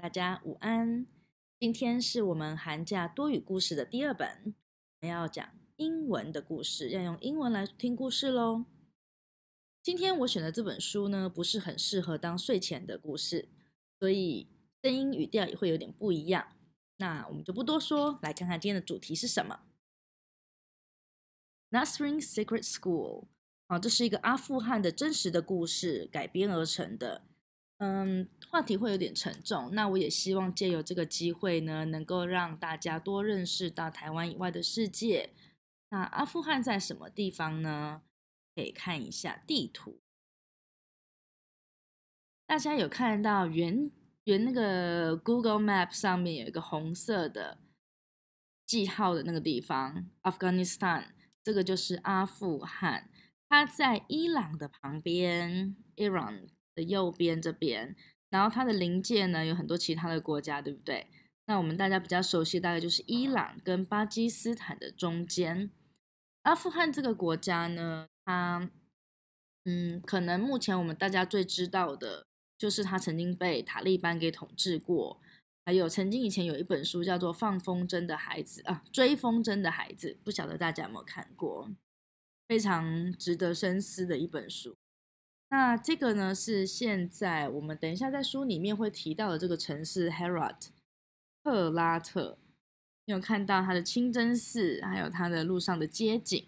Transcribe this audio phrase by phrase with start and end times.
[0.00, 1.06] 大家午安。
[1.58, 4.54] 今天是我们寒假多语故事的第二本，
[5.02, 8.64] 我们要讲英文的故事，要用英文来听故事喽。
[9.82, 13.50] 今天我选的这本书呢，不是很适合当睡前的故事，
[13.98, 14.48] 所以
[14.82, 16.56] 声音语调也会有点不一样。
[16.96, 19.60] 那我们就不多说，来看看今天的主题是什么。
[21.72, 23.26] Nasrin Secret School，
[23.66, 27.26] 啊，这是一个阿富汗的真实的故事改编而成的。
[27.80, 29.74] 嗯，话题会有点沉重。
[29.74, 35.30] 那我也希望借由这个机会呢，能够让大家多认识到台湾以外的世界。
[35.88, 38.02] 那阿富汗在什么地方呢？
[38.54, 40.02] 可以看一下地图。
[42.46, 43.90] 大家有看到原
[44.24, 47.58] 原那个 Google Map 上面有一个红色的
[48.66, 51.12] 记号的那个地方，Afghanistan，
[51.42, 53.08] 这个就是阿富汗。
[53.48, 56.50] 它在伊朗的旁边，Iran。
[56.82, 57.94] 右边这边，
[58.30, 61.06] 然后它的邻界呢有很多其他的国家，对不对？
[61.46, 65.70] 那我们大家比较熟悉，大概就是伊朗跟巴基斯坦的中间。
[66.42, 68.70] 阿富汗这个国家呢，它
[69.64, 72.24] 嗯，可能目前我们大家最知道的
[72.56, 75.20] 就是它曾经被塔利班给统治过，
[75.66, 81.68] 还有曾经以前有一本书叫做《放风筝的孩子》啊，《追风筝的孩子》，不晓得大家有没有看过？
[82.48, 84.76] 非常值得深思的一本书。
[85.52, 90.68] 那这个呢，是现在我们等一下在书里面会提到的这个城市 Herat
[91.42, 92.38] 赫拉特，
[93.06, 96.46] 你有看到它的清真寺，还有它的路上的街景。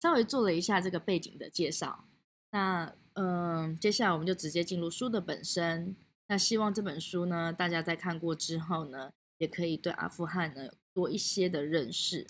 [0.00, 2.04] 稍微做了一下这个背景的介绍。
[2.50, 5.96] 那嗯，接下来我们就直接进入书的本身。
[6.28, 12.28] 那希望这本书呢，大家在看过之后呢，也可以对阿富汗呢多一些的认识。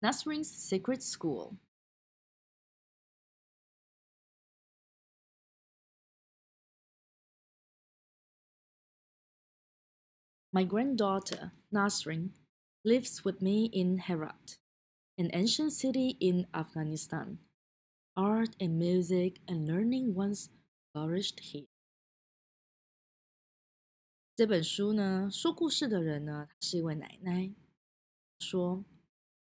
[0.00, 1.54] Nasrin's Secret School。
[10.51, 12.31] My granddaughter, Nasrin,
[12.83, 14.57] lives with me in Herat,
[15.17, 17.39] an ancient city in Afghanistan.
[18.15, 20.49] Art and music and learning once
[20.91, 21.67] flourished here.
[24.35, 27.53] 这本书呢，说故事的人呢，她是一位奶奶。
[28.39, 28.85] 说，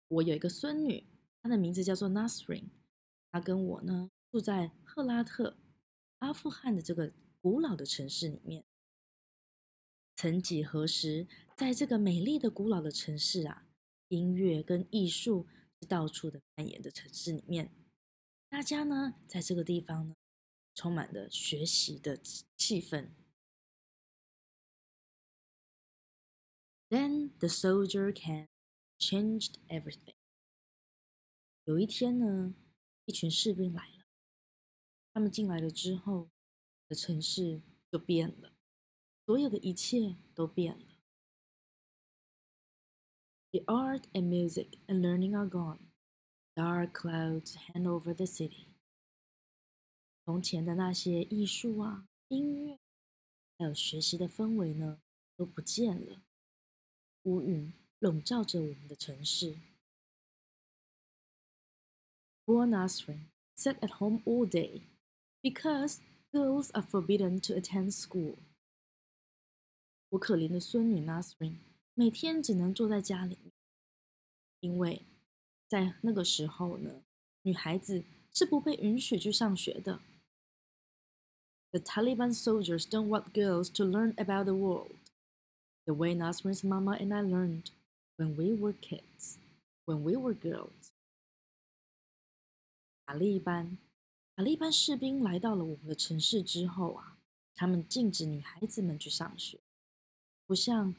[0.08, 1.04] 我有一个孙女，
[1.42, 2.70] 她的名字叫做 Nasrin，
[3.32, 5.58] 她跟我呢住在赫拉特，
[6.20, 7.12] 阿富汗的这个
[7.42, 8.64] 古老的城市里面。
[10.23, 13.67] 曾几何时，在这个美丽的古老的城市啊，
[14.07, 15.49] 音乐跟艺术
[15.81, 17.75] 是到处的蔓延的城市里面，
[18.49, 20.15] 大家呢在这个地方呢，
[20.77, 22.17] 充满了学习的
[22.57, 23.11] 气氛。
[26.89, 28.47] Then the soldier came,
[29.01, 30.15] changed everything.
[31.65, 32.55] 有一天呢，
[33.07, 34.05] 一群士兵来了，
[35.13, 36.31] 他们进来了之后，
[36.87, 38.52] 的城市就变了。
[39.32, 40.86] 所有的一切都变了。
[43.52, 45.80] The art and music and learning are gone.
[46.56, 48.66] Dark clouds hang over the city.
[50.26, 52.80] 从前的那些艺术啊、音乐，
[53.58, 55.00] 还有学习的氛围呢，
[55.36, 56.22] 都不见了。
[57.24, 59.58] 乌云笼罩着我们的城市。
[62.46, 64.82] Poor Nasrin sat at home all day
[65.42, 66.00] because
[66.32, 68.38] girls are forbidden to attend school.
[70.12, 71.56] 我可怜的孙女 Nasrin
[71.94, 73.38] 每天只能坐在家里，
[74.62, 75.02] 因为
[75.68, 77.02] 在那个时候呢，
[77.42, 80.00] 女孩子是不被允许去上学的。
[81.72, 84.96] The Taliban soldiers don't want girls to learn about the world
[85.86, 87.72] the way Nasrin's mama and I learned
[88.16, 89.38] when we were kids,
[89.86, 90.92] when we were girls.
[93.06, 93.78] 塔利班，
[94.36, 97.18] 塔利班士兵来到了我们的城市之后啊，
[97.56, 99.60] 他们禁止女孩子们去上学。
[100.53, 100.95] 不像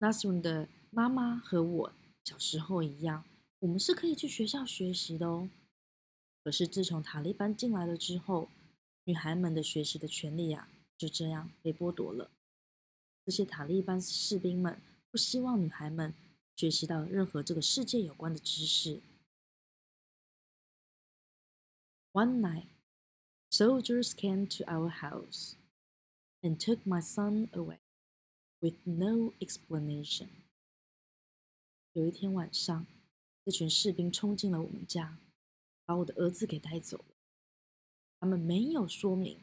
[0.00, 1.92] Nasrin 的妈妈和我
[2.24, 3.24] 小时候一样，
[3.58, 5.50] 我们是可以去学校学习的哦。
[6.42, 8.48] 可是自从塔利班进来了之后，
[9.04, 12.30] 女孩们的学习的权利啊，就这样被剥夺了。
[13.26, 14.80] 这些塔利班士兵们
[15.10, 16.14] 不希望女孩们
[16.56, 19.02] 学习到任何这个世界有关的知识。
[22.12, 22.68] One night,
[23.50, 25.52] soldiers came to our house
[26.40, 27.76] and took my son away.
[28.60, 30.28] With no explanation。
[31.92, 32.86] 有一天晚上，
[33.44, 35.18] 这群士兵冲进了我们家，
[35.84, 37.04] 把我的儿子给带走了。
[38.18, 39.38] 他们没有说明，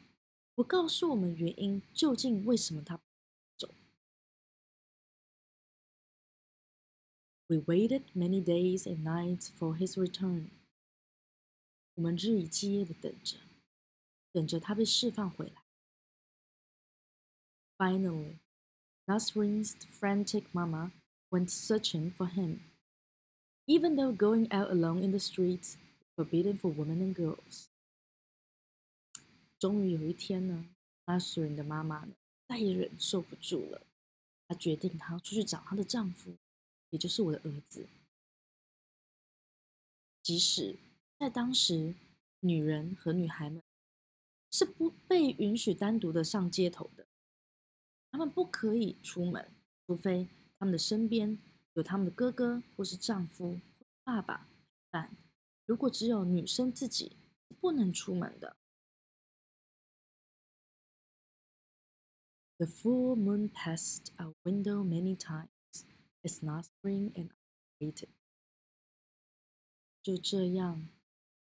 [0.54, 3.00] 不告诉我们原因，究竟为什么他
[3.56, 3.72] 走
[7.46, 10.48] ？We waited many days and nights for his return。
[11.94, 13.38] 我们日以继夜的等着，
[14.32, 15.62] 等着他被释放回来。
[17.78, 18.38] Finally,
[19.06, 20.90] Nasrin's frantic mama
[21.30, 22.60] went searching for him.
[23.66, 25.76] Even though going out alone in the streets
[26.16, 27.66] forbidden for women and girls.
[29.58, 30.66] 终于有一天呢
[31.06, 32.14] ，Nasrin 的妈妈呢
[32.46, 33.82] 再也忍受不住了，
[34.48, 36.34] 她决定她要出去找她的丈夫，
[36.90, 37.86] 也就是我的儿子。
[40.22, 40.76] 即使
[41.18, 41.94] 在当时，
[42.40, 43.62] 女人和女孩们
[44.50, 47.03] 是不被允许单独的上街头的，
[48.14, 49.50] 他们不可以出门，
[49.88, 51.36] 除非他们的身边
[51.72, 53.58] 有他们的哥哥或是丈夫、
[54.04, 54.48] 爸爸
[54.88, 55.16] 但
[55.66, 57.16] 如果只有女生自己，
[57.60, 58.56] 不能出门的。
[62.58, 65.48] The full moon passed our window many times
[66.22, 68.10] as Nasrin and I waited.
[70.04, 70.86] 就这样，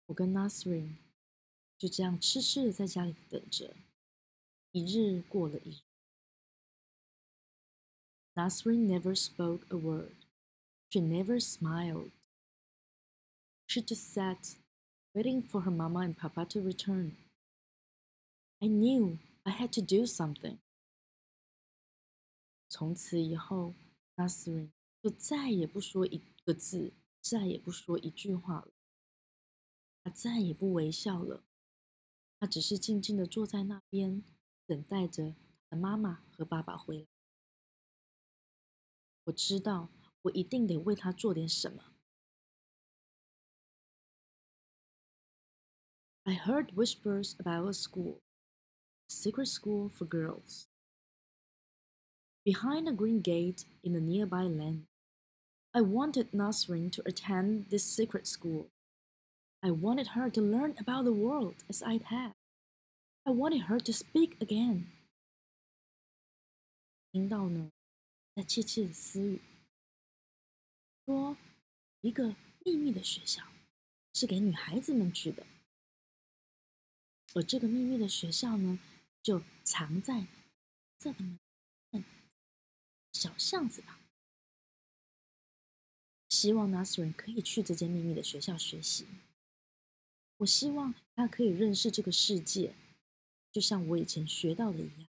[0.07, 0.97] 我跟 Nasrin
[1.79, 3.77] 就这样痴痴的在家里等着。
[4.73, 5.88] 一日过了一日。
[8.38, 10.16] Nasrin never spoke a word.
[10.92, 12.12] She never smiled.
[13.68, 14.56] She just sat,
[15.16, 17.16] waiting for her mama and papa to return.
[18.62, 20.58] I knew I had to do something.
[22.70, 23.74] 从此以后，
[24.16, 24.70] Nasrin
[25.02, 28.72] 就再也不说一个字，再也不说一句话了。
[30.04, 31.44] 他再也不微笑了，
[32.40, 34.24] 他只是静静的坐在那边，
[34.66, 35.34] 等待着
[35.70, 37.06] 他的妈妈和爸爸回来。
[39.28, 39.90] 我知道，
[40.24, 41.94] 我一定得为他做点什么。
[46.26, 50.68] I heard whispers about a school, a secret school for girls.
[52.46, 54.86] Behind a green gate in a nearby land,
[55.72, 58.70] I wanted Nasrin to attend this secret school.
[59.62, 62.34] I wanted her to learn about the world as I'd had.
[63.26, 64.88] I wanted her to speak again.
[67.12, 67.70] 听到呢，
[68.39, 69.41] 在窃窃私语，
[71.05, 71.37] 说
[72.03, 73.43] 一个秘密的学校
[74.15, 75.45] 是给女孩子们去的，
[77.35, 78.79] 而这个秘密的学校呢，
[79.25, 80.29] 就藏在
[81.01, 82.05] 这个门。
[83.13, 83.99] 小巷子吧。
[86.29, 89.09] 希望 Nasrin 可以去这间秘密的学校学习。
[90.37, 92.77] 我希望他可以认识这个世界，
[93.51, 95.09] 就像我以前学到的一样。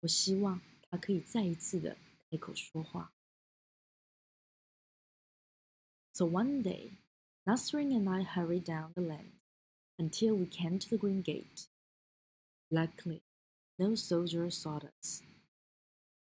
[0.00, 0.60] 我希望
[0.91, 1.97] 他可以再一次的
[2.29, 3.13] 开口说话。
[6.13, 6.93] So one day,
[7.45, 9.33] Nasrin and I hurried down the lane
[9.97, 11.67] until we came to the green gate.
[12.69, 13.21] Luckily,
[13.77, 15.21] no soldier saw us.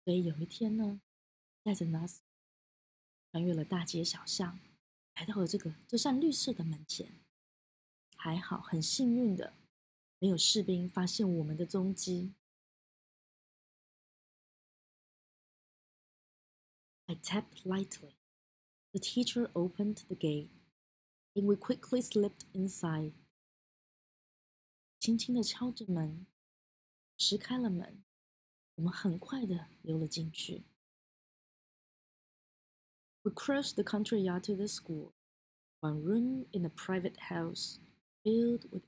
[0.06, 1.02] 所以有一天呢，
[1.64, 2.20] 带着 Nas
[3.32, 4.60] 穿越了大街小巷，
[5.16, 7.14] 来到了这个这扇绿色的门前。
[8.16, 9.54] 还好，很幸运的，
[10.20, 12.34] 没有士兵发现我们的踪迹。
[17.08, 18.16] I tapped lightly.
[18.94, 20.52] The teacher opened the gate,
[21.36, 23.14] and we quickly slipped inside.
[25.00, 26.26] 轻轻的敲着门，
[27.18, 28.04] 石开了门。
[28.76, 30.64] 我们很快的溜了进去。
[33.24, 35.14] We crossed the country yard to the school,
[35.80, 37.78] one room in a private house
[38.24, 38.84] filled with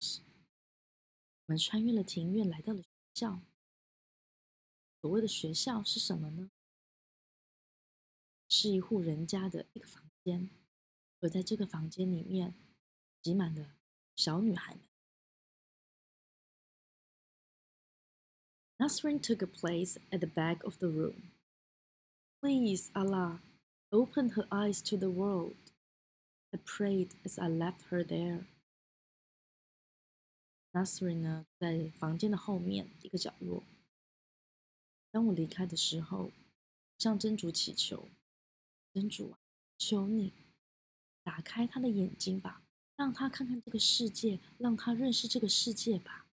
[0.00, 0.20] books.
[1.46, 3.40] 我们穿越了庭院，来到了学校。
[5.00, 6.50] 所谓的学校是什么呢？
[8.47, 10.49] 是一户人家的一个房间，
[11.19, 12.53] 而在这个房间里面，
[13.21, 13.75] 挤满了
[14.15, 14.81] 小女孩们。
[18.77, 21.31] Nasrin took a place at the back of the room.
[22.41, 23.39] Please, Allah,
[23.89, 25.55] open her eyes to the world.
[26.51, 28.45] I prayed as I left her there.
[30.73, 33.63] Nasrin 呢，在房间的后面一个角落。
[35.11, 36.31] 当我离开的时候，
[36.97, 38.09] 向真主祈求：
[38.95, 39.37] 真主啊，
[39.77, 40.31] 求你
[41.21, 42.63] 打开他的眼睛吧，
[42.95, 46.25] 让他看看这个世界，让他认识这个世界吧。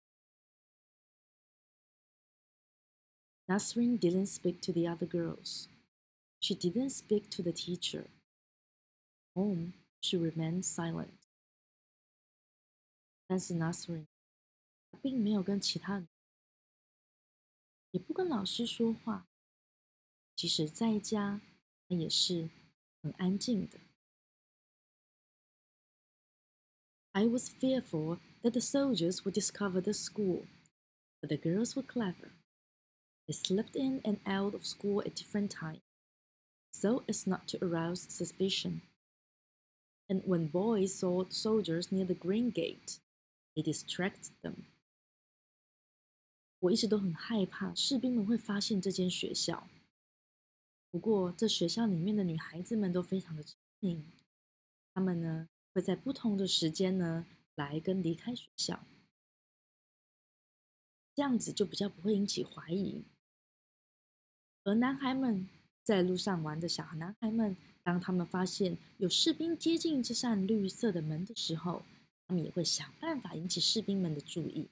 [3.46, 5.66] Nasrin didn't speak to the other girls.
[6.40, 8.06] She didn't speak to the teacher.
[9.34, 11.18] Home, she remained silent.
[13.26, 14.06] 但是 Nasrin
[15.02, 16.06] 并没有跟其他人，
[17.90, 19.26] 也不跟老师说话。
[20.36, 21.40] 即使在家，
[21.91, 22.49] 也是
[23.01, 23.79] 很安静的。
[27.13, 30.45] I was fearful that the soldiers would discover the school,
[31.21, 32.31] but the girls were clever.
[33.27, 35.81] They slipped in and out of school at different times,
[36.71, 38.81] so as not to arouse suspicion.
[40.07, 42.99] And when boys saw soldiers near the green gate,
[43.55, 44.65] they distracted them.
[46.59, 49.67] 我一直都很害怕士兵们会发现这间学校。
[50.92, 54.04] 不过，这学校里面的女孩子们都非常的聪明，
[54.92, 58.84] 她们呢会在不同的时间呢来跟离开学校，
[61.14, 63.02] 这样子就比较不会引起怀疑。
[64.64, 65.48] 而男孩们
[65.82, 71.82] 在路上玩的小男孩们，当他们发现有士兵接近这扇绿色的门的时候，
[72.28, 74.68] 他们也会想办法引起士兵们的注意。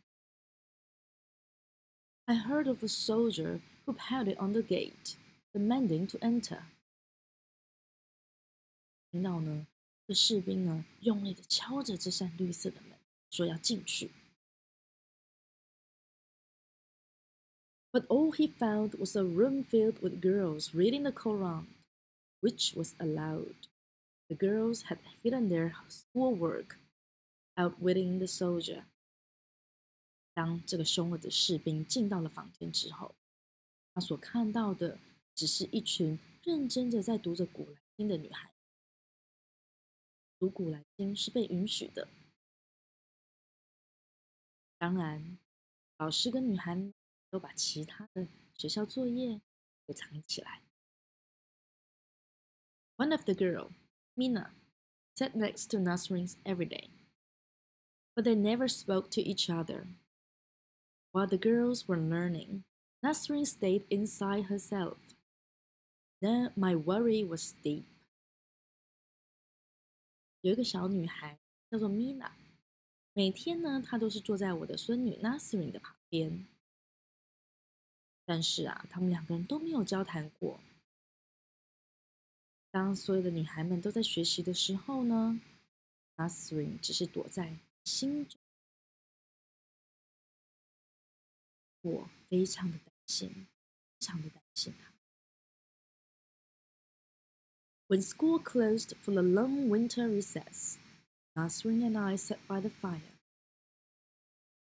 [2.27, 5.15] I heard of a soldier who pounded on the gate,
[5.54, 6.64] demanding to enter.
[9.12, 9.66] 听到呢，
[10.08, 12.98] 这士兵呢用力的敲着这扇绿色的门，
[13.30, 14.12] 说要进去。
[17.92, 21.68] But all he found was a room filled with girls reading the Koran,
[22.42, 23.70] which was allowed.
[24.28, 26.78] The girls had hidden their schoolwork,
[27.56, 28.84] outwitting the soldier.
[30.34, 33.16] 当这个凶恶的士兵进到了房间之后，
[33.94, 35.00] 他所看到的
[35.34, 38.52] 只是一群认真的在读着《古兰经》的女孩。
[40.38, 42.10] 读《古兰经》是被允许的，
[44.78, 45.38] 当然，
[45.98, 46.92] 老师跟女孩
[47.30, 49.42] 都把其他的学校作业
[49.86, 50.62] 都藏起来。
[52.98, 53.72] One of the girl,
[54.16, 54.52] Mina,
[55.16, 56.90] sat next to Nasrin every day,
[58.14, 59.88] but they never spoke to each other.
[61.12, 62.64] While the girls were learning,
[63.02, 64.98] Nasrin stayed inside herself.
[66.21, 67.85] Then my worry was deep.
[70.43, 71.39] 有一个小女孩
[71.71, 72.33] 叫做 Mina，
[73.15, 76.47] 每天呢，她都是坐在我的孙女 Nasrin 的旁边。
[78.27, 80.61] 但是啊，他们两个人都没有交谈过。
[82.71, 85.41] 当所有的女孩们都在学习的时候呢
[86.17, 88.39] ，Nasrin 只是躲在心中。
[91.81, 94.90] 我非常的担心，非常的担心他。
[97.90, 100.78] When school closed for the long winter recess,
[101.38, 103.14] Nasrin and I sat by the fire.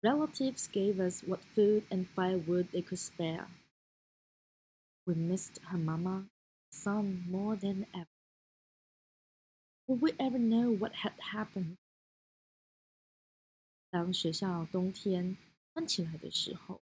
[0.03, 3.47] Relatives gave us what food and firewood they could spare.
[5.07, 6.27] We missed her mama,
[6.73, 8.09] son more than ever.
[9.87, 11.77] Would we ever know what had happened?
[13.91, 15.37] 当学校冬天
[15.73, 16.81] 关起来的时候，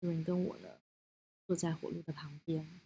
[0.00, 0.68] 有人跟我呢
[1.46, 2.80] 坐在火炉的旁边，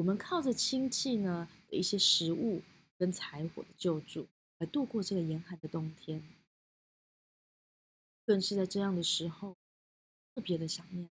[0.00, 2.62] 我们靠着亲戚呢的一些食物
[2.96, 4.26] 跟柴火的救助
[4.56, 6.22] 来度过这个严寒的冬天。
[8.24, 9.58] 更是在这样的时候，
[10.34, 11.06] 特别的想念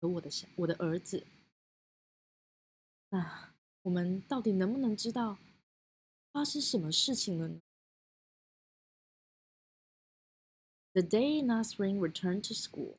[0.00, 1.24] 和我的小我的儿子。
[3.10, 5.38] 那我们到底能不能知道
[6.32, 7.60] 发生什么事情了呢
[10.94, 12.96] ？The day Nasrin returned to school,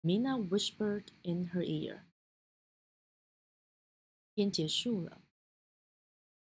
[0.00, 2.04] Mina whispered in her ear.
[4.34, 5.22] 天结束了，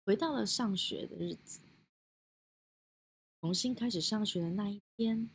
[0.05, 1.61] 回到了上学的日子。
[3.41, 5.31] 重新开始上学的那一天。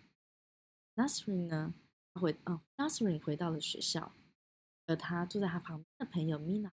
[0.95, 1.73] Nasrin 呢？
[2.13, 4.13] 回哦，Nasrin 回到了学校，
[4.85, 6.71] 而他坐在他旁边的朋友 Mina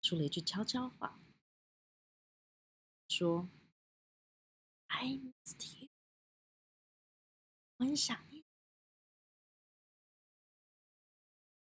[0.00, 1.20] 说了一句悄悄话，
[3.08, 3.48] 说
[4.86, 5.88] ：“I missed you，
[7.78, 8.44] 我很想你。”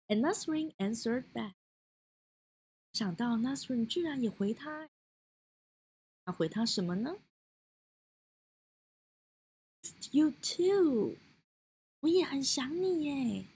[0.09, 1.58] And Nasrin answered back。
[2.99, 4.91] 想到 Nasrin 居然也回他，
[6.25, 7.19] 他回他什么呢
[10.11, 11.15] ？You too。
[12.01, 13.47] 我也很想你耶。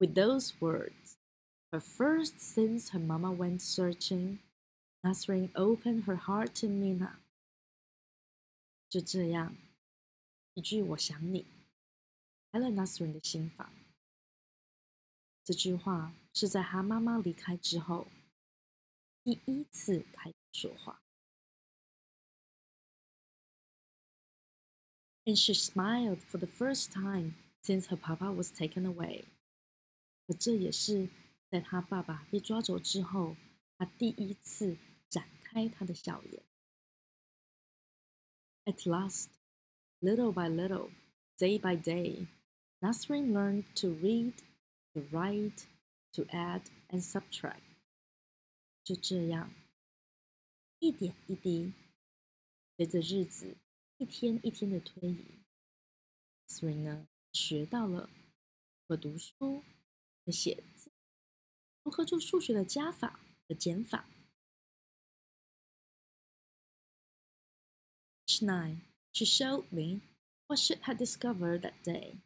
[0.00, 1.14] With those words,
[1.70, 4.40] but first since her mama went searching,
[5.02, 7.18] Nasrin opened her heart to Mina.
[8.88, 9.54] 就这样，
[10.54, 11.46] 一句“我想你”，
[12.50, 13.72] 开了 Nasrin 的心房。
[15.44, 18.07] 这句话是在她妈妈离开之后，
[19.23, 21.01] 第一次开口说话。
[25.29, 29.25] and she smiled for the first time since her papa was taken away。
[30.27, 31.07] 而这也是
[31.51, 33.35] 在她爸爸被抓走之后，
[33.77, 36.41] 她第一次展开她的笑颜。
[38.65, 39.29] At last,
[40.01, 40.89] little by little,
[41.37, 42.27] day by day,
[42.81, 44.33] Nasrin learned to read,
[44.93, 45.65] to write,
[46.14, 47.60] To add and subtract。
[48.82, 49.52] 就这样，
[50.78, 51.72] 一点一滴，
[52.76, 53.56] 随着日子
[53.98, 55.24] 一天一天的推移
[56.48, 58.10] ，Sri 呢学到了
[58.86, 59.64] 和读书
[60.24, 60.90] 和写字，
[61.82, 64.08] 如何做数学的加法和减法。
[68.26, 68.80] Each night,
[69.12, 70.02] she showed me
[70.46, 72.18] what she had discovered that day,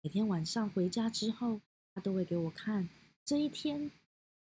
[0.00, 1.60] 每天晚上回家之后，
[1.95, 2.89] 他都会给我看
[3.25, 3.91] 这一天，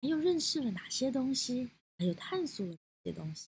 [0.01, 3.49] 还有认识了哪些东西，还有探索了哪些东西。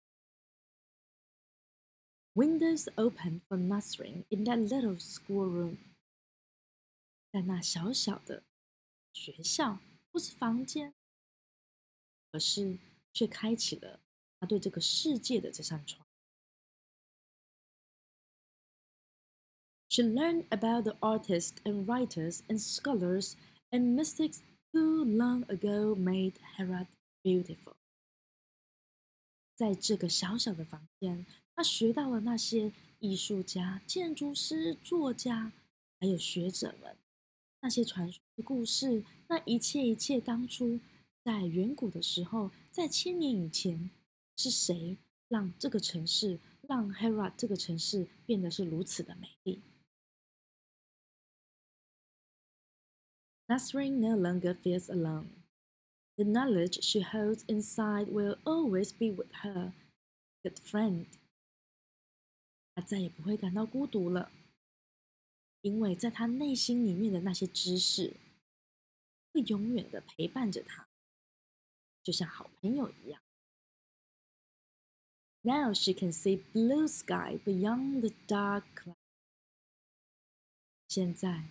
[2.33, 5.77] Windows open for Nasrin in that little schoolroom。
[7.31, 8.43] 在那小小的
[9.13, 9.79] 学校
[10.11, 10.93] 或是房间，
[12.31, 12.77] 可是
[13.13, 14.01] 却开启了
[14.39, 16.05] 他对这个世界的这扇窗。
[19.87, 23.35] She learned about the artists and writers and scholars
[23.70, 24.40] and mystics
[24.72, 26.86] who long ago made Herat
[27.22, 27.74] beautiful。
[29.56, 35.52] 在这个小小的房间，他学到了那些艺术家、建筑师、作家，
[35.98, 36.96] 还有学者们
[37.60, 40.80] 那些传说的故事，那一切一切，当初
[41.22, 43.90] 在远古的时候，在千年以前，
[44.36, 44.96] 是谁
[45.28, 49.60] 让这个城市，让 Hera 这个城市变得是如此的美丽
[53.49, 55.29] ？Nasrin no longer feels alone.
[56.17, 59.73] The knowledge she holds inside will always be with her,
[60.43, 61.05] good friend.
[62.73, 64.31] 她再也不会感到孤独了。
[65.61, 68.17] 因为在他内心里面的那些知识，
[69.33, 70.87] 会永远的陪伴着他，
[72.03, 73.19] 就像好朋友一样。
[75.41, 78.95] Now she can see blue sky beyond the dark cloud。
[80.87, 81.45] 现在，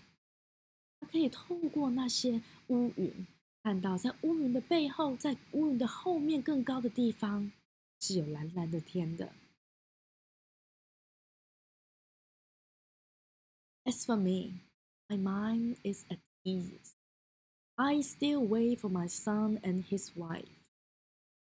[1.00, 3.26] 她可以透过那些乌云，
[3.62, 7.52] 看到在乌云的背后，在乌云的后面更高的地方，
[8.00, 9.33] 是有蓝蓝的天的。
[13.85, 14.61] As for me,
[15.09, 16.95] my mind is at ease.
[17.76, 20.49] I still wait for my son and his wife.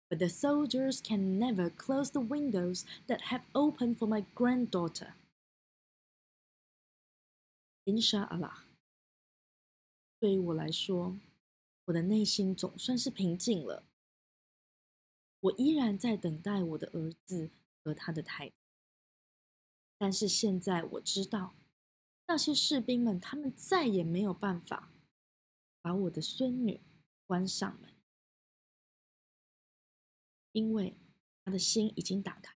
[0.10, 5.16] But the soldiers can never close the windows that have opened for my granddaughter.
[7.86, 8.63] Inshallah，
[10.25, 11.21] 对于我来说，
[11.85, 13.85] 我的内心总算是平静了。
[15.39, 17.51] 我依然在等待我的儿子
[17.83, 18.51] 和他的太，
[19.99, 21.55] 但是现在我知道。
[22.27, 24.95] 那些士兵们，他们再也没有办法
[25.83, 26.81] 把我的孙女
[27.27, 27.93] 关上门，
[30.53, 30.97] 因为
[31.45, 32.57] 他的心已经打开，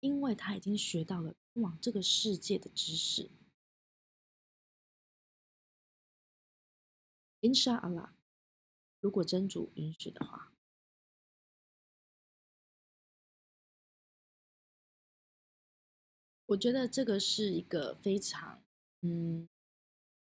[0.00, 3.30] 因为他已经学到了通往这个世界的知识。
[7.44, 8.08] Inshallah，
[9.00, 10.50] 如果真主允许的话。
[16.46, 18.62] 我觉得这个是一个非常，
[19.02, 19.46] 嗯，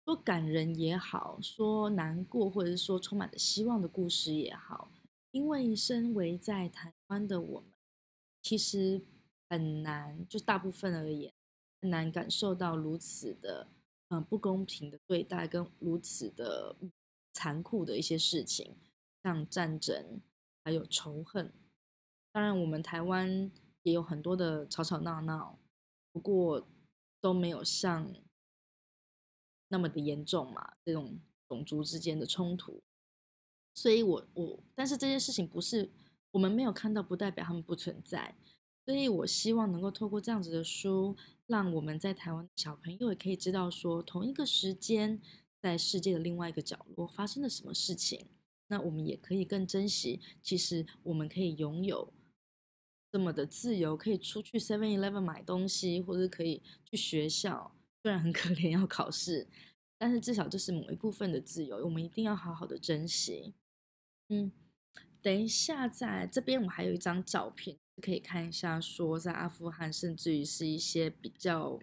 [0.05, 4.91] 说感人也好，说难过或者是说充满着希望的故事也好。
[5.29, 7.69] 因为身为在台湾的我们，
[8.41, 8.99] 其实
[9.49, 11.31] 很难，就大部分而言，
[11.79, 13.67] 很难感受到如此的，
[14.09, 16.75] 嗯，不公平的对待跟如此的
[17.33, 18.77] 残酷的一些事情，
[19.23, 20.21] 像战争
[20.63, 21.51] 还有仇恨。
[22.31, 25.59] 当然，我们台湾也有很多的吵吵闹闹。
[26.11, 26.67] 不过
[27.19, 28.13] 都没有像
[29.69, 31.19] 那么的严重嘛，这种
[31.49, 32.83] 种族之间的冲突，
[33.73, 35.89] 所以我我，但是这件事情不是
[36.29, 38.35] 我们没有看到，不代表他们不存在，
[38.85, 41.17] 所以我希望能够透过这样子的书，
[41.47, 45.19] 让我们在台湾的小朋友也可以知道说，同一个时间
[45.63, 48.27] 在世界的另外一个角落发生了什么事情，
[48.67, 52.11] 那我们也可以更珍惜，其实我们可以拥有。
[53.09, 57.73] 这么的自由，可以出去 Seven Eleven 买东西，或者可以去学校。
[58.01, 59.47] 虽然很可怜要考试，
[59.97, 63.53] 但是至少这是某一部分的自由，我们一定要好好的珍惜。
[64.27, 64.51] 嗯，
[65.21, 68.81] 等一下，在这边我还有一张照片，可以看一下。
[68.81, 71.79] 说在阿富汗，甚至于是一些比较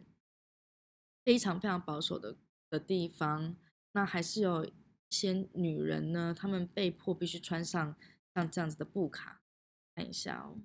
[1.24, 2.36] 非常非常保守的
[2.68, 3.56] 的地方，
[3.92, 4.72] 那还是有一
[5.10, 7.96] 些女人呢，她们被迫必须穿上
[8.34, 9.40] 像这样子的布卡。
[9.94, 10.62] 看一下哦。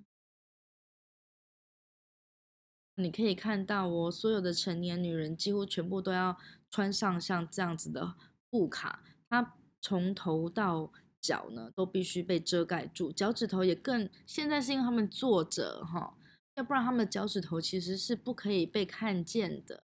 [2.98, 6.38] 你可以看到，哦，所有的成年女人几乎全部都要
[6.70, 8.14] 穿上像这样子的
[8.48, 14.08] 布卡，她从头到脚呢都必须被遮盖住，脚趾头也更。
[14.24, 16.16] 现在是因为她们坐着哈，
[16.54, 19.82] 要不然她们的脚趾头其实是不可以被看见的。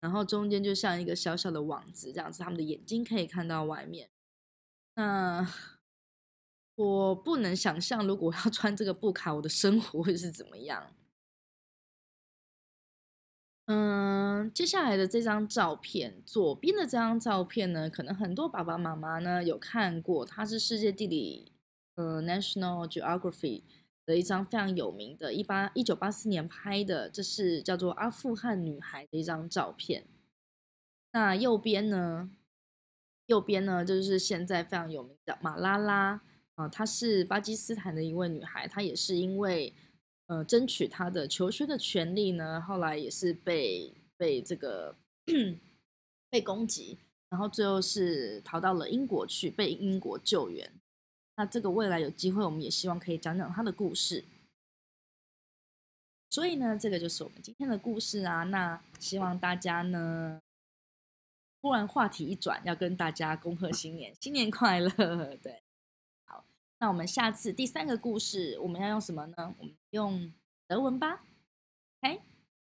[0.00, 4.08] 然后中间就像一个小小的网子这样子，他们的眼睛可以看到外面。
[4.94, 5.46] 那
[6.74, 10.94] 我不能想象，如果要穿这个布卡，我的生活会是怎么样。
[13.66, 21.52] 嗯，接下来的这张照片，左边的这张照片呢，可能很多爸爸妈妈呢有看过，它是世界地理，
[21.94, 23.62] 呃，National Geography
[24.10, 30.04] 的一张非常有名的，一八一九八四年拍的，这是叫做阿富汗女孩的一张照片。
[31.12, 32.28] 那右边呢，
[33.26, 36.20] 右边呢，就是现在非常有名的马拉拉
[36.56, 39.72] 啊，她是巴基斯坦的一位女孩，她也是因为
[40.26, 44.96] 呃争取她的求学的权利呢，后来也是被被这个
[46.28, 50.79] 被攻击，然后最后是逃到了英国去，被英国救援。
[51.40, 54.22] 那这个未来有机会，我们也希望可以讲讲他的故事。
[56.28, 58.42] 所以呢，这个就是我们今天的故事啊。
[58.42, 60.42] 那希望大家呢。
[61.62, 65.36] 突然话题一转，要跟大家恭贺新年，新年快乐！
[65.36, 65.62] 对，
[66.26, 66.44] 好，
[66.78, 69.54] 那我们下次第三个故事，我们要用什么呢？
[69.58, 70.30] 我们用
[70.66, 71.22] 德文吧。
[72.02, 72.20] OK，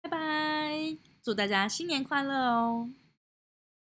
[0.00, 2.90] 拜拜，祝大家新年快乐哦！